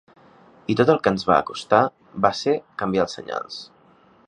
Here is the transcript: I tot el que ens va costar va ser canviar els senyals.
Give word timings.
I 0.73 0.75
tot 0.79 0.91
el 0.93 1.01
que 1.07 1.11
ens 1.15 1.25
va 1.31 1.37
costar 1.51 1.83
va 2.27 2.33
ser 2.41 2.57
canviar 2.83 3.07
els 3.07 3.17
senyals. 3.21 3.61